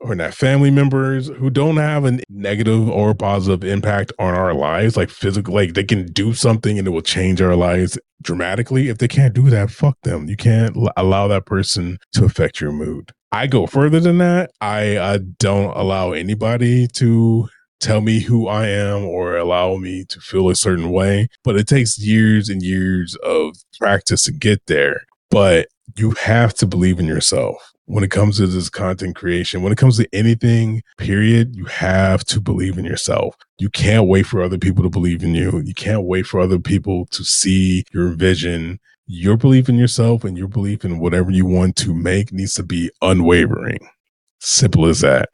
or 0.00 0.14
not 0.14 0.34
family 0.34 0.70
members 0.70 1.28
who 1.28 1.50
don't 1.50 1.76
have 1.76 2.04
a 2.04 2.18
negative 2.30 2.88
or 2.88 3.14
positive 3.14 3.68
impact 3.68 4.12
on 4.18 4.34
our 4.34 4.54
lives, 4.54 4.96
like 4.96 5.10
physical, 5.10 5.54
like 5.54 5.74
they 5.74 5.84
can 5.84 6.06
do 6.06 6.32
something 6.32 6.78
and 6.78 6.86
it 6.86 6.90
will 6.90 7.02
change 7.02 7.42
our 7.42 7.54
lives 7.54 7.98
dramatically. 8.22 8.88
If 8.88 8.98
they 8.98 9.08
can't 9.08 9.34
do 9.34 9.50
that, 9.50 9.70
fuck 9.70 9.98
them. 10.02 10.28
You 10.28 10.36
can't 10.36 10.76
allow 10.96 11.28
that 11.28 11.46
person 11.46 11.98
to 12.14 12.24
affect 12.24 12.60
your 12.60 12.72
mood. 12.72 13.12
I 13.32 13.46
go 13.46 13.66
further 13.66 14.00
than 14.00 14.18
that. 14.18 14.50
I 14.60 14.96
uh, 14.96 15.18
don't 15.38 15.76
allow 15.76 16.12
anybody 16.12 16.88
to 16.94 17.48
tell 17.78 18.00
me 18.00 18.20
who 18.20 18.48
I 18.48 18.68
am 18.68 19.04
or 19.04 19.36
allow 19.36 19.76
me 19.76 20.04
to 20.08 20.20
feel 20.20 20.48
a 20.48 20.54
certain 20.54 20.90
way, 20.90 21.28
but 21.44 21.56
it 21.56 21.68
takes 21.68 21.98
years 21.98 22.48
and 22.48 22.62
years 22.62 23.16
of 23.22 23.56
practice 23.78 24.22
to 24.24 24.32
get 24.32 24.66
there. 24.66 25.02
But 25.30 25.68
you 25.96 26.12
have 26.12 26.54
to 26.54 26.66
believe 26.66 26.98
in 26.98 27.06
yourself 27.06 27.72
when 27.90 28.04
it 28.04 28.10
comes 28.10 28.36
to 28.36 28.46
this 28.46 28.70
content 28.70 29.16
creation, 29.16 29.62
when 29.62 29.72
it 29.72 29.78
comes 29.78 29.96
to 29.96 30.08
anything, 30.12 30.80
period, 30.96 31.56
you 31.56 31.64
have 31.64 32.24
to 32.24 32.40
believe 32.40 32.78
in 32.78 32.84
yourself. 32.84 33.34
You 33.58 33.68
can't 33.68 34.06
wait 34.06 34.26
for 34.26 34.42
other 34.42 34.58
people 34.58 34.84
to 34.84 34.88
believe 34.88 35.24
in 35.24 35.34
you. 35.34 35.60
You 35.64 35.74
can't 35.74 36.04
wait 36.04 36.24
for 36.24 36.38
other 36.38 36.60
people 36.60 37.06
to 37.06 37.24
see 37.24 37.84
your 37.92 38.10
vision. 38.10 38.78
Your 39.08 39.36
belief 39.36 39.68
in 39.68 39.76
yourself 39.76 40.22
and 40.22 40.38
your 40.38 40.46
belief 40.46 40.84
in 40.84 41.00
whatever 41.00 41.32
you 41.32 41.44
want 41.44 41.74
to 41.78 41.92
make 41.92 42.32
needs 42.32 42.54
to 42.54 42.62
be 42.62 42.92
unwavering. 43.02 43.80
Simple 44.38 44.86
as 44.86 45.00
that. 45.00 45.30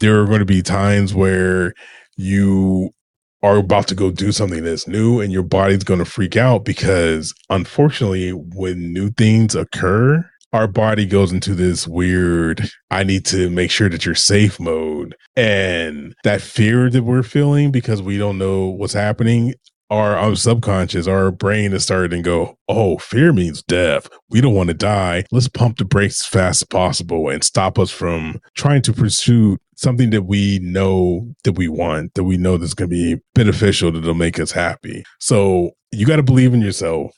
There 0.00 0.18
are 0.22 0.26
going 0.26 0.38
to 0.38 0.46
be 0.46 0.62
times 0.62 1.14
where 1.14 1.74
you 2.16 2.94
are 3.42 3.58
about 3.58 3.86
to 3.88 3.94
go 3.94 4.10
do 4.10 4.32
something 4.32 4.64
that's 4.64 4.88
new 4.88 5.20
and 5.20 5.32
your 5.32 5.42
body's 5.42 5.84
going 5.84 5.98
to 5.98 6.04
freak 6.04 6.36
out 6.36 6.64
because 6.64 7.34
unfortunately 7.50 8.30
when 8.30 8.92
new 8.92 9.10
things 9.10 9.54
occur 9.54 10.28
our 10.52 10.66
body 10.66 11.04
goes 11.04 11.30
into 11.30 11.54
this 11.54 11.86
weird 11.86 12.70
i 12.90 13.04
need 13.04 13.24
to 13.24 13.50
make 13.50 13.70
sure 13.70 13.88
that 13.88 14.04
you're 14.06 14.14
safe 14.14 14.58
mode. 14.58 15.14
And 15.36 16.14
that 16.24 16.42
fear 16.42 16.90
that 16.90 17.04
we're 17.04 17.22
feeling 17.22 17.70
because 17.70 18.02
we 18.02 18.18
don't 18.18 18.38
know 18.38 18.66
what's 18.66 18.92
happening 18.92 19.54
our, 19.90 20.16
our 20.16 20.34
subconscious 20.36 21.06
our 21.06 21.30
brain 21.30 21.72
is 21.72 21.82
starting 21.82 22.22
to 22.22 22.28
go 22.28 22.58
oh 22.68 22.98
fear 22.98 23.32
means 23.32 23.62
death 23.62 24.08
we 24.30 24.40
don't 24.40 24.54
want 24.54 24.68
to 24.68 24.74
die 24.74 25.24
let's 25.30 25.48
pump 25.48 25.78
the 25.78 25.84
brakes 25.84 26.22
as 26.22 26.26
fast 26.26 26.62
as 26.62 26.66
possible 26.66 27.28
and 27.28 27.44
stop 27.44 27.78
us 27.78 27.90
from 27.90 28.40
trying 28.54 28.82
to 28.82 28.92
pursue 28.92 29.56
something 29.76 30.10
that 30.10 30.22
we 30.22 30.58
know 30.60 31.26
that 31.44 31.52
we 31.52 31.68
want 31.68 32.12
that 32.14 32.24
we 32.24 32.36
know 32.36 32.56
that's 32.56 32.74
going 32.74 32.90
to 32.90 32.94
be 32.94 33.20
beneficial 33.34 33.92
that'll 33.92 34.14
make 34.14 34.38
us 34.38 34.52
happy 34.52 35.04
so 35.20 35.70
you 35.92 36.04
got 36.06 36.16
to 36.16 36.22
believe 36.22 36.52
in 36.52 36.60
yourself 36.60 37.12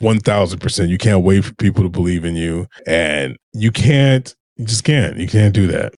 1000%. 0.00 0.88
You 0.88 0.98
can't 0.98 1.24
wait 1.24 1.44
for 1.44 1.54
people 1.54 1.82
to 1.82 1.88
believe 1.88 2.24
in 2.24 2.36
you. 2.36 2.66
And 2.86 3.36
you 3.52 3.70
can't, 3.70 4.34
you 4.56 4.66
just 4.66 4.84
can't. 4.84 5.16
You 5.16 5.28
can't 5.28 5.54
do 5.54 5.66
that. 5.68 5.94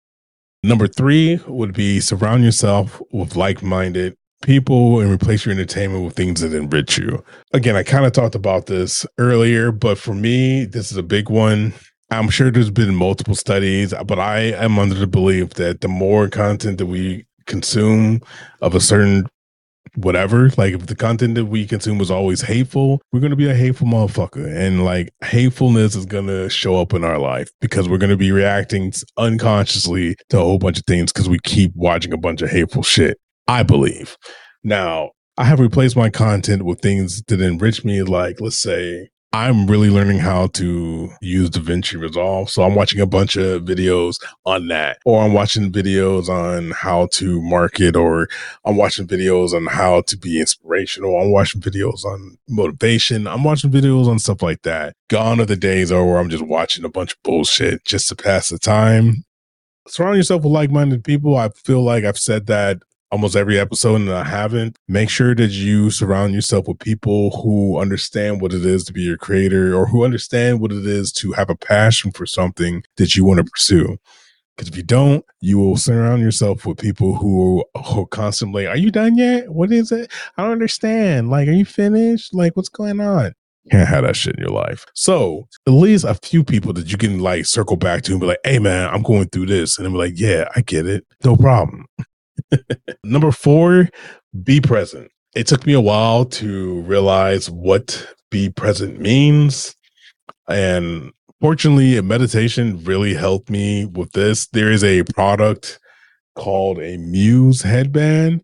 Number 0.62 0.88
three 0.88 1.40
would 1.46 1.72
be 1.72 2.00
surround 2.00 2.44
yourself 2.44 3.00
with 3.12 3.36
like 3.36 3.62
minded 3.62 4.16
people 4.42 5.00
and 5.00 5.10
replace 5.10 5.44
your 5.44 5.54
entertainment 5.54 6.04
with 6.04 6.14
things 6.14 6.40
that 6.40 6.54
enrich 6.54 6.98
you. 6.98 7.22
Again, 7.52 7.76
I 7.76 7.82
kind 7.82 8.06
of 8.06 8.12
talked 8.12 8.34
about 8.34 8.66
this 8.66 9.04
earlier, 9.18 9.72
but 9.72 9.98
for 9.98 10.14
me, 10.14 10.64
this 10.64 10.90
is 10.90 10.96
a 10.96 11.02
big 11.02 11.28
one. 11.28 11.74
I'm 12.10 12.30
sure 12.30 12.50
there's 12.50 12.70
been 12.70 12.94
multiple 12.94 13.34
studies, 13.34 13.92
but 14.06 14.18
I 14.18 14.38
am 14.38 14.78
under 14.78 14.94
the 14.94 15.06
belief 15.06 15.54
that 15.54 15.82
the 15.82 15.88
more 15.88 16.28
content 16.28 16.78
that 16.78 16.86
we 16.86 17.26
consume 17.46 18.20
of 18.62 18.74
a 18.74 18.80
certain 18.80 19.26
whatever. 19.94 20.50
Like 20.56 20.74
if 20.74 20.86
the 20.86 20.94
content 20.94 21.34
that 21.34 21.46
we 21.46 21.66
consume 21.66 21.98
was 21.98 22.10
always 22.10 22.40
hateful, 22.40 23.00
we're 23.12 23.20
gonna 23.20 23.36
be 23.36 23.48
a 23.48 23.54
hateful 23.54 23.86
motherfucker. 23.86 24.46
And 24.46 24.84
like 24.84 25.10
hatefulness 25.22 25.94
is 25.94 26.06
gonna 26.06 26.48
show 26.48 26.80
up 26.80 26.94
in 26.94 27.04
our 27.04 27.18
life 27.18 27.50
because 27.60 27.88
we're 27.88 27.98
gonna 27.98 28.16
be 28.16 28.32
reacting 28.32 28.92
unconsciously 29.16 30.16
to 30.30 30.38
a 30.38 30.42
whole 30.42 30.58
bunch 30.58 30.78
of 30.78 30.84
things 30.86 31.12
because 31.12 31.28
we 31.28 31.38
keep 31.40 31.72
watching 31.74 32.12
a 32.12 32.18
bunch 32.18 32.42
of 32.42 32.50
hateful 32.50 32.82
shit. 32.82 33.18
I 33.48 33.62
believe. 33.62 34.16
Now, 34.62 35.10
I 35.38 35.44
have 35.44 35.60
replaced 35.60 35.96
my 35.96 36.10
content 36.10 36.64
with 36.64 36.80
things 36.80 37.22
that 37.28 37.40
enrich 37.40 37.84
me, 37.84 38.02
like 38.02 38.40
let's 38.40 38.60
say 38.60 39.08
I'm 39.32 39.66
really 39.66 39.90
learning 39.90 40.18
how 40.18 40.46
to 40.48 41.10
use 41.20 41.50
DaVinci 41.50 42.00
Resolve. 42.00 42.48
So 42.48 42.62
I'm 42.62 42.74
watching 42.74 43.00
a 43.00 43.06
bunch 43.06 43.36
of 43.36 43.62
videos 43.62 44.16
on 44.46 44.68
that, 44.68 44.98
or 45.04 45.22
I'm 45.22 45.34
watching 45.34 45.70
videos 45.70 46.28
on 46.30 46.70
how 46.70 47.08
to 47.12 47.40
market, 47.42 47.94
or 47.94 48.28
I'm 48.64 48.76
watching 48.76 49.06
videos 49.06 49.52
on 49.52 49.66
how 49.66 50.00
to 50.02 50.16
be 50.16 50.40
inspirational. 50.40 51.20
I'm 51.20 51.30
watching 51.30 51.60
videos 51.60 52.04
on 52.04 52.38
motivation. 52.48 53.26
I'm 53.26 53.44
watching 53.44 53.70
videos 53.70 54.08
on 54.08 54.18
stuff 54.18 54.42
like 54.42 54.62
that. 54.62 54.94
Gone 55.08 55.40
are 55.40 55.46
the 55.46 55.56
days 55.56 55.92
are 55.92 56.04
where 56.06 56.18
I'm 56.18 56.30
just 56.30 56.44
watching 56.44 56.84
a 56.84 56.90
bunch 56.90 57.12
of 57.12 57.22
bullshit 57.22 57.84
just 57.84 58.08
to 58.08 58.16
pass 58.16 58.48
the 58.48 58.58
time. 58.58 59.24
Surround 59.86 60.16
yourself 60.16 60.42
with 60.42 60.52
like 60.52 60.70
minded 60.70 61.04
people. 61.04 61.36
I 61.36 61.50
feel 61.50 61.82
like 61.82 62.04
I've 62.04 62.18
said 62.18 62.46
that 62.46 62.78
almost 63.10 63.36
every 63.36 63.58
episode 63.58 63.96
and 63.96 64.10
I 64.10 64.24
haven't, 64.24 64.76
make 64.86 65.10
sure 65.10 65.34
that 65.34 65.50
you 65.50 65.90
surround 65.90 66.34
yourself 66.34 66.68
with 66.68 66.78
people 66.78 67.30
who 67.42 67.78
understand 67.78 68.40
what 68.40 68.52
it 68.52 68.64
is 68.64 68.84
to 68.84 68.92
be 68.92 69.02
your 69.02 69.16
creator 69.16 69.74
or 69.74 69.86
who 69.86 70.04
understand 70.04 70.60
what 70.60 70.72
it 70.72 70.86
is 70.86 71.12
to 71.12 71.32
have 71.32 71.50
a 71.50 71.56
passion 71.56 72.12
for 72.12 72.26
something 72.26 72.82
that 72.96 73.16
you 73.16 73.24
want 73.24 73.38
to 73.38 73.44
pursue. 73.44 73.98
Because 74.56 74.68
if 74.68 74.76
you 74.76 74.82
don't, 74.82 75.24
you 75.40 75.58
will 75.58 75.76
surround 75.76 76.20
yourself 76.20 76.66
with 76.66 76.78
people 76.78 77.14
who, 77.14 77.64
who 77.86 78.06
constantly, 78.06 78.66
are 78.66 78.76
you 78.76 78.90
done 78.90 79.16
yet? 79.16 79.50
What 79.50 79.72
is 79.72 79.92
it? 79.92 80.12
I 80.36 80.42
don't 80.42 80.52
understand. 80.52 81.30
Like, 81.30 81.48
are 81.48 81.52
you 81.52 81.64
finished? 81.64 82.34
Like, 82.34 82.56
what's 82.56 82.68
going 82.68 83.00
on? 83.00 83.34
Can't 83.70 83.88
have 83.88 84.04
that 84.04 84.16
shit 84.16 84.36
in 84.36 84.40
your 84.40 84.52
life. 84.52 84.86
So 84.94 85.46
at 85.66 85.72
least 85.72 86.04
a 86.04 86.14
few 86.14 86.42
people 86.42 86.72
that 86.72 86.90
you 86.90 86.98
can 86.98 87.20
like 87.20 87.46
circle 87.46 87.76
back 87.76 88.02
to 88.02 88.12
and 88.12 88.20
be 88.20 88.26
like, 88.26 88.40
hey 88.42 88.58
man, 88.58 88.88
I'm 88.88 89.02
going 89.02 89.28
through 89.28 89.46
this. 89.46 89.78
And 89.78 89.86
I'm 89.86 89.94
like, 89.94 90.14
yeah, 90.16 90.48
I 90.56 90.62
get 90.62 90.86
it. 90.86 91.04
No 91.24 91.36
problem. 91.36 91.86
Number 93.04 93.32
four, 93.32 93.88
be 94.42 94.60
present. 94.60 95.10
It 95.34 95.46
took 95.46 95.66
me 95.66 95.72
a 95.72 95.80
while 95.80 96.24
to 96.24 96.80
realize 96.82 97.50
what 97.50 98.14
be 98.30 98.50
present 98.50 99.00
means. 99.00 99.74
And 100.48 101.12
fortunately, 101.40 102.00
meditation 102.00 102.82
really 102.84 103.14
helped 103.14 103.50
me 103.50 103.84
with 103.86 104.12
this. 104.12 104.46
There 104.48 104.70
is 104.70 104.82
a 104.82 105.04
product 105.04 105.78
called 106.34 106.78
a 106.78 106.96
Muse 106.96 107.62
headband 107.62 108.42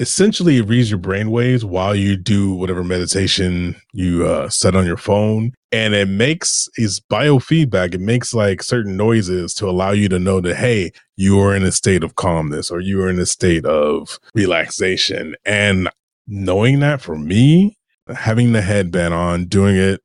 essentially 0.00 0.56
it 0.56 0.66
reads 0.66 0.90
your 0.90 0.98
brain 0.98 1.30
waves 1.30 1.64
while 1.64 1.94
you 1.94 2.16
do 2.16 2.54
whatever 2.54 2.82
meditation 2.82 3.76
you 3.92 4.26
uh, 4.26 4.48
set 4.48 4.74
on 4.74 4.86
your 4.86 4.96
phone 4.96 5.52
and 5.72 5.94
it 5.94 6.08
makes 6.08 6.68
is 6.76 7.00
biofeedback. 7.00 7.94
It 7.94 8.00
makes 8.00 8.34
like 8.34 8.62
certain 8.62 8.96
noises 8.96 9.54
to 9.54 9.68
allow 9.68 9.92
you 9.92 10.08
to 10.08 10.18
know 10.18 10.40
that 10.40 10.56
hey 10.56 10.90
you 11.16 11.38
are 11.40 11.54
in 11.54 11.62
a 11.62 11.70
state 11.70 12.02
of 12.02 12.16
calmness 12.16 12.70
or 12.70 12.80
you 12.80 13.02
are 13.02 13.10
in 13.10 13.18
a 13.18 13.26
state 13.26 13.64
of 13.66 14.18
relaxation. 14.34 15.36
And 15.44 15.90
knowing 16.26 16.80
that 16.80 17.00
for 17.00 17.16
me 17.16 17.76
having 18.08 18.52
the 18.52 18.62
headband 18.62 19.14
on 19.14 19.44
doing 19.44 19.76
it 19.76 20.00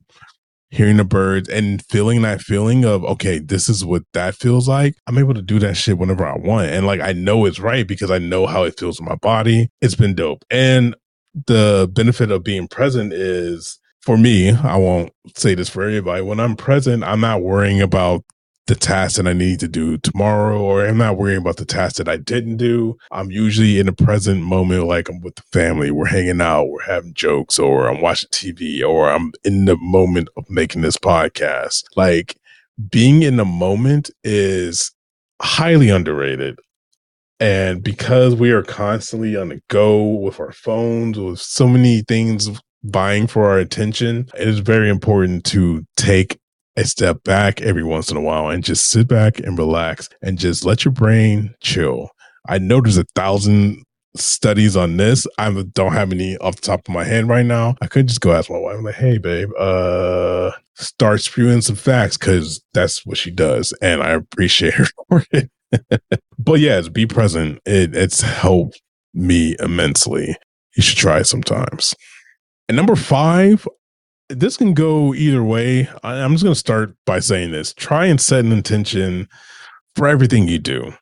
hearing 0.70 0.96
the 0.96 1.04
birds 1.04 1.48
and 1.48 1.84
feeling 1.86 2.22
that 2.22 2.40
feeling 2.40 2.84
of 2.84 3.04
okay 3.04 3.38
this 3.38 3.68
is 3.68 3.84
what 3.84 4.02
that 4.12 4.34
feels 4.34 4.68
like. 4.68 4.94
I'm 5.06 5.18
able 5.18 5.34
to 5.34 5.42
do 5.42 5.58
that 5.60 5.76
shit 5.76 5.98
whenever 5.98 6.26
i 6.26 6.36
want. 6.36 6.70
And 6.70 6.86
like 6.86 7.00
i 7.00 7.12
know 7.12 7.44
it's 7.44 7.60
right 7.60 7.86
because 7.86 8.10
i 8.10 8.18
know 8.18 8.46
how 8.46 8.64
it 8.64 8.78
feels 8.78 8.98
in 8.98 9.06
my 9.06 9.16
body. 9.16 9.68
It's 9.80 9.94
been 9.94 10.14
dope. 10.14 10.44
And 10.50 10.94
the 11.46 11.90
benefit 11.92 12.30
of 12.30 12.42
being 12.42 12.66
present 12.66 13.12
is 13.12 13.78
for 14.00 14.16
me 14.16 14.52
i 14.52 14.76
won't 14.76 15.12
say 15.36 15.54
this 15.54 15.68
for 15.68 15.82
everybody 15.82 16.22
when 16.22 16.40
i'm 16.40 16.56
present 16.56 17.04
i'm 17.04 17.20
not 17.20 17.42
worrying 17.42 17.82
about 17.82 18.22
the 18.66 18.74
task 18.74 19.16
that 19.16 19.26
I 19.26 19.32
need 19.32 19.60
to 19.60 19.68
do 19.68 19.96
tomorrow, 19.98 20.60
or 20.60 20.84
I'm 20.84 20.98
not 20.98 21.16
worrying 21.16 21.40
about 21.40 21.56
the 21.56 21.64
task 21.64 21.96
that 21.96 22.08
I 22.08 22.16
didn't 22.16 22.56
do. 22.56 22.96
I'm 23.12 23.30
usually 23.30 23.78
in 23.78 23.86
the 23.86 23.92
present 23.92 24.42
moment, 24.42 24.86
like 24.86 25.08
I'm 25.08 25.20
with 25.20 25.36
the 25.36 25.42
family, 25.52 25.90
we're 25.90 26.06
hanging 26.06 26.40
out, 26.40 26.64
we're 26.64 26.82
having 26.82 27.14
jokes, 27.14 27.58
or 27.58 27.88
I'm 27.88 28.00
watching 28.00 28.28
TV, 28.30 28.86
or 28.86 29.08
I'm 29.08 29.32
in 29.44 29.66
the 29.66 29.76
moment 29.76 30.28
of 30.36 30.50
making 30.50 30.82
this 30.82 30.96
podcast. 30.96 31.84
Like 31.94 32.36
being 32.90 33.22
in 33.22 33.36
the 33.36 33.44
moment 33.44 34.10
is 34.24 34.92
highly 35.40 35.88
underrated. 35.88 36.58
And 37.38 37.84
because 37.84 38.34
we 38.34 38.50
are 38.50 38.62
constantly 38.62 39.36
on 39.36 39.50
the 39.50 39.60
go 39.68 40.02
with 40.04 40.40
our 40.40 40.52
phones, 40.52 41.18
with 41.18 41.38
so 41.38 41.68
many 41.68 42.02
things 42.02 42.48
buying 42.82 43.26
for 43.26 43.46
our 43.46 43.58
attention, 43.58 44.28
it 44.38 44.48
is 44.48 44.60
very 44.60 44.88
important 44.88 45.44
to 45.44 45.84
take 45.96 46.38
a 46.76 46.84
step 46.84 47.22
back 47.24 47.60
every 47.60 47.82
once 47.82 48.10
in 48.10 48.16
a 48.16 48.20
while 48.20 48.48
and 48.48 48.64
just 48.64 48.90
sit 48.90 49.08
back 49.08 49.38
and 49.38 49.58
relax 49.58 50.08
and 50.22 50.38
just 50.38 50.64
let 50.64 50.84
your 50.84 50.92
brain 50.92 51.54
chill. 51.60 52.10
I 52.48 52.58
know 52.58 52.80
there's 52.80 52.98
a 52.98 53.04
thousand 53.14 53.82
studies 54.16 54.76
on 54.76 54.96
this. 54.96 55.26
I 55.38 55.50
don't 55.50 55.92
have 55.92 56.12
any 56.12 56.36
off 56.38 56.56
the 56.56 56.62
top 56.62 56.88
of 56.88 56.94
my 56.94 57.04
head 57.04 57.28
right 57.28 57.46
now. 57.46 57.76
I 57.80 57.86
could 57.86 58.08
just 58.08 58.20
go 58.20 58.32
ask 58.32 58.50
my 58.50 58.58
wife, 58.58 58.76
I'm 58.76 58.84
like, 58.84 58.94
hey, 58.94 59.18
babe, 59.18 59.50
uh, 59.58 60.52
start 60.74 61.20
spewing 61.20 61.60
some 61.60 61.76
facts 61.76 62.16
because 62.16 62.62
that's 62.74 63.04
what 63.04 63.18
she 63.18 63.30
does. 63.30 63.72
And 63.80 64.02
I 64.02 64.10
appreciate 64.10 64.74
her 64.74 64.86
for 65.08 65.24
it. 65.32 65.50
but 66.38 66.60
yes, 66.60 66.88
be 66.88 67.06
present. 67.06 67.60
It, 67.66 67.94
it's 67.94 68.20
helped 68.20 68.80
me 69.14 69.56
immensely. 69.60 70.36
You 70.76 70.82
should 70.82 70.98
try 70.98 71.20
it 71.20 71.24
sometimes. 71.24 71.94
And 72.68 72.76
number 72.76 72.96
five, 72.96 73.66
this 74.28 74.56
can 74.56 74.74
go 74.74 75.14
either 75.14 75.42
way. 75.42 75.88
I'm 76.02 76.32
just 76.32 76.44
going 76.44 76.54
to 76.54 76.58
start 76.58 76.94
by 77.04 77.20
saying 77.20 77.52
this 77.52 77.72
try 77.72 78.06
and 78.06 78.20
set 78.20 78.44
an 78.44 78.52
intention 78.52 79.28
for 79.94 80.06
everything 80.06 80.48
you 80.48 80.58
do. 80.58 80.92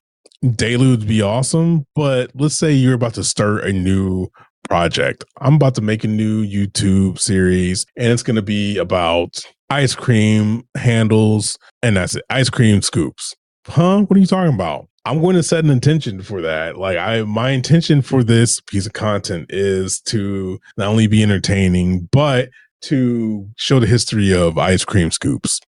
Daily 0.55 0.89
would 0.89 1.07
be 1.07 1.23
awesome, 1.23 1.87
but 1.95 2.31
let's 2.35 2.57
say 2.57 2.73
you're 2.73 2.95
about 2.95 3.15
to 3.15 3.25
start 3.25 3.65
a 3.65 3.73
new 3.73 4.29
project. 4.69 5.25
I'm 5.41 5.55
about 5.55 5.75
to 5.77 5.81
make 5.81 6.05
a 6.05 6.09
new 6.09 6.45
YouTube 6.45 7.19
series, 7.19 7.87
and 7.97 8.13
it's 8.13 8.23
going 8.23 8.37
to 8.37 8.43
be 8.43 8.77
about 8.77 9.43
ice 9.71 9.95
cream 9.95 10.65
handles, 10.77 11.59
and 11.83 11.97
that's 11.97 12.17
it 12.17 12.25
ice 12.29 12.51
cream 12.51 12.83
scoops. 12.83 13.35
Huh? 13.67 14.03
What 14.03 14.17
are 14.17 14.21
you 14.21 14.27
talking 14.27 14.55
about? 14.55 14.89
I'm 15.07 15.21
going 15.21 15.37
to 15.37 15.43
set 15.43 15.65
an 15.65 15.71
intention 15.71 16.23
for 16.23 16.41
that. 16.43 16.79
Like 16.79 16.97
I 16.97 17.23
my 17.23 17.51
intention 17.51 18.03
for 18.03 18.23
this 18.23 18.61
piece 18.61 18.87
of 18.87 18.95
content 18.95 19.47
is 19.51 20.01
to 20.03 20.59
not 20.77 20.89
only 20.89 21.07
be 21.07 21.23
entertaining, 21.23 22.09
but 22.11 22.49
to 22.85 23.49
show 23.57 23.81
the 23.81 23.87
history 23.87 24.33
of 24.33 24.59
ice 24.59 24.85
cream 24.85 25.11
scoops. 25.11 25.61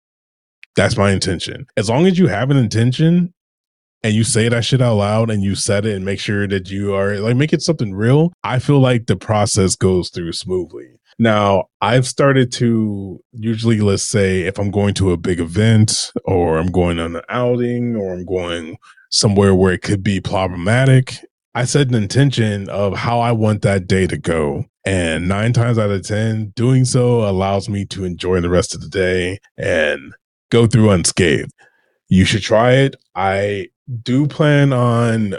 That's 0.74 0.96
my 0.96 1.10
intention. 1.10 1.66
As 1.76 1.88
long 1.88 2.06
as 2.06 2.18
you 2.18 2.26
have 2.26 2.50
an 2.50 2.56
intention 2.56 3.32
and 4.02 4.14
you 4.14 4.24
say 4.24 4.48
that 4.48 4.64
shit 4.64 4.82
out 4.82 4.96
loud 4.96 5.30
and 5.30 5.42
you 5.42 5.54
set 5.54 5.86
it 5.86 5.96
and 5.96 6.04
make 6.04 6.20
sure 6.20 6.46
that 6.46 6.70
you 6.70 6.94
are 6.94 7.16
like 7.16 7.36
make 7.36 7.52
it 7.52 7.62
something 7.62 7.94
real, 7.94 8.32
I 8.44 8.58
feel 8.58 8.78
like 8.78 9.06
the 9.06 9.16
process 9.16 9.74
goes 9.74 10.10
through 10.10 10.32
smoothly. 10.32 10.96
Now, 11.18 11.64
I've 11.80 12.06
started 12.06 12.52
to 12.52 13.20
usually, 13.32 13.80
let's 13.80 14.02
say, 14.02 14.42
if 14.42 14.58
I'm 14.58 14.70
going 14.70 14.92
to 14.94 15.12
a 15.12 15.16
big 15.16 15.40
event 15.40 16.12
or 16.26 16.58
I'm 16.58 16.70
going 16.70 16.98
on 16.98 17.16
an 17.16 17.22
outing 17.30 17.96
or 17.96 18.12
I'm 18.12 18.26
going 18.26 18.76
somewhere 19.10 19.54
where 19.54 19.72
it 19.72 19.80
could 19.80 20.02
be 20.02 20.20
problematic, 20.20 21.14
I 21.54 21.64
set 21.64 21.88
an 21.88 21.94
intention 21.94 22.68
of 22.68 22.98
how 22.98 23.20
I 23.20 23.32
want 23.32 23.62
that 23.62 23.86
day 23.86 24.06
to 24.08 24.18
go. 24.18 24.66
And 24.86 25.28
nine 25.28 25.52
times 25.52 25.78
out 25.78 25.90
of 25.90 26.06
10, 26.06 26.52
doing 26.54 26.84
so 26.84 27.28
allows 27.28 27.68
me 27.68 27.84
to 27.86 28.04
enjoy 28.04 28.40
the 28.40 28.48
rest 28.48 28.72
of 28.72 28.80
the 28.80 28.88
day 28.88 29.40
and 29.58 30.14
go 30.50 30.68
through 30.68 30.90
unscathed. 30.90 31.50
You 32.08 32.24
should 32.24 32.42
try 32.42 32.74
it. 32.74 32.94
I 33.16 33.70
do 34.02 34.28
plan 34.28 34.72
on 34.72 35.34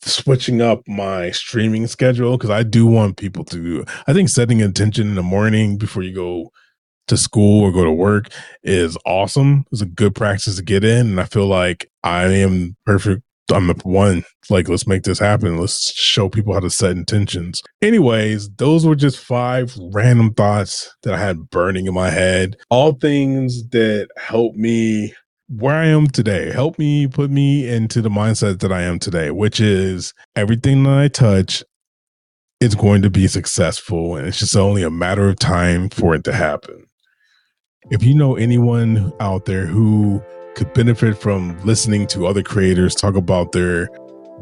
switching 0.00 0.62
up 0.62 0.80
my 0.88 1.30
streaming 1.30 1.86
schedule 1.86 2.38
because 2.38 2.48
I 2.48 2.62
do 2.62 2.86
want 2.86 3.18
people 3.18 3.44
to. 3.46 3.84
I 4.06 4.14
think 4.14 4.30
setting 4.30 4.60
intention 4.60 5.08
in 5.08 5.14
the 5.14 5.22
morning 5.22 5.76
before 5.76 6.02
you 6.02 6.14
go 6.14 6.50
to 7.08 7.18
school 7.18 7.64
or 7.64 7.72
go 7.72 7.84
to 7.84 7.92
work 7.92 8.28
is 8.62 8.96
awesome. 9.04 9.66
It's 9.70 9.82
a 9.82 9.86
good 9.86 10.14
practice 10.14 10.56
to 10.56 10.62
get 10.62 10.84
in. 10.84 11.06
And 11.08 11.20
I 11.20 11.24
feel 11.24 11.46
like 11.46 11.90
I 12.02 12.24
am 12.24 12.76
perfect 12.86 13.22
I'm 13.52 13.68
the 13.68 13.74
one. 13.84 14.24
Like, 14.50 14.68
let's 14.68 14.86
make 14.86 15.04
this 15.04 15.18
happen. 15.18 15.58
Let's 15.58 15.92
show 15.92 16.28
people 16.28 16.54
how 16.54 16.60
to 16.60 16.70
set 16.70 16.92
intentions. 16.92 17.62
Anyways, 17.80 18.50
those 18.56 18.84
were 18.84 18.96
just 18.96 19.18
five 19.18 19.76
random 19.92 20.34
thoughts 20.34 20.94
that 21.02 21.14
I 21.14 21.18
had 21.18 21.50
burning 21.50 21.86
in 21.86 21.94
my 21.94 22.10
head. 22.10 22.56
All 22.70 22.92
things 22.92 23.68
that 23.68 24.08
help 24.16 24.54
me 24.54 25.14
where 25.48 25.76
I 25.76 25.86
am 25.86 26.08
today, 26.08 26.50
help 26.50 26.78
me 26.78 27.06
put 27.06 27.30
me 27.30 27.68
into 27.68 28.02
the 28.02 28.08
mindset 28.08 28.60
that 28.60 28.72
I 28.72 28.82
am 28.82 28.98
today, 28.98 29.30
which 29.30 29.60
is 29.60 30.12
everything 30.34 30.82
that 30.82 30.98
I 30.98 31.08
touch 31.08 31.62
is 32.60 32.74
going 32.74 33.02
to 33.02 33.10
be 33.10 33.28
successful. 33.28 34.16
And 34.16 34.26
it's 34.26 34.40
just 34.40 34.56
only 34.56 34.82
a 34.82 34.90
matter 34.90 35.28
of 35.28 35.38
time 35.38 35.88
for 35.88 36.14
it 36.14 36.24
to 36.24 36.32
happen. 36.32 36.86
If 37.90 38.02
you 38.02 38.14
know 38.14 38.34
anyone 38.34 39.12
out 39.20 39.44
there 39.44 39.66
who 39.66 40.20
could 40.56 40.72
benefit 40.72 41.18
from 41.18 41.58
listening 41.64 42.06
to 42.06 42.26
other 42.26 42.42
creators 42.42 42.94
talk 42.94 43.14
about 43.14 43.52
their 43.52 43.90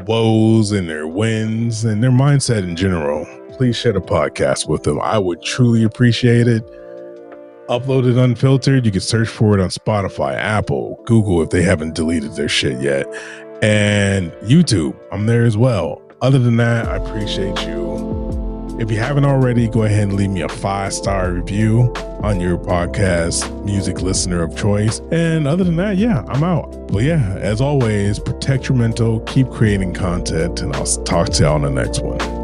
woes 0.06 0.70
and 0.70 0.88
their 0.88 1.08
wins 1.08 1.84
and 1.84 2.02
their 2.02 2.12
mindset 2.12 2.62
in 2.62 2.76
general, 2.76 3.26
please 3.56 3.76
share 3.76 3.92
the 3.92 4.00
podcast 4.00 4.68
with 4.68 4.84
them. 4.84 5.00
I 5.00 5.18
would 5.18 5.42
truly 5.42 5.82
appreciate 5.82 6.46
it. 6.46 6.64
Uploaded 7.68 8.22
Unfiltered. 8.22 8.86
You 8.86 8.92
can 8.92 9.00
search 9.00 9.28
for 9.28 9.58
it 9.58 9.60
on 9.60 9.70
Spotify, 9.70 10.34
Apple, 10.36 11.00
Google 11.04 11.42
if 11.42 11.50
they 11.50 11.62
haven't 11.62 11.94
deleted 11.94 12.34
their 12.36 12.48
shit 12.48 12.80
yet, 12.80 13.06
and 13.62 14.30
YouTube. 14.42 14.96
I'm 15.10 15.26
there 15.26 15.44
as 15.44 15.56
well. 15.56 16.00
Other 16.20 16.38
than 16.38 16.56
that, 16.58 16.86
I 16.86 16.96
appreciate 16.96 17.60
you 17.66 18.13
if 18.78 18.90
you 18.90 18.98
haven't 18.98 19.24
already, 19.24 19.68
go 19.68 19.84
ahead 19.84 20.08
and 20.08 20.14
leave 20.14 20.30
me 20.30 20.42
a 20.42 20.48
five 20.48 20.92
star 20.92 21.32
review 21.32 21.92
on 22.22 22.40
your 22.40 22.58
podcast 22.58 23.64
music 23.64 24.00
listener 24.00 24.42
of 24.42 24.56
choice. 24.56 25.00
And 25.12 25.46
other 25.46 25.64
than 25.64 25.76
that, 25.76 25.96
yeah, 25.96 26.24
I'm 26.28 26.42
out. 26.42 26.88
But 26.88 27.04
yeah, 27.04 27.36
as 27.40 27.60
always, 27.60 28.18
protect 28.18 28.68
your 28.68 28.76
mental, 28.76 29.20
keep 29.20 29.50
creating 29.50 29.94
content, 29.94 30.60
and 30.60 30.74
I'll 30.74 30.86
talk 31.04 31.28
to 31.30 31.42
y'all 31.42 31.54
on 31.54 31.62
the 31.62 31.70
next 31.70 32.00
one. 32.02 32.43